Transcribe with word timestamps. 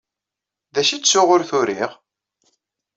D 0.73 0.75
acu 0.81 0.93
ay 0.95 1.01
ttuɣ 1.01 1.27
ur 1.35 1.41
t-uriɣ? 1.49 1.91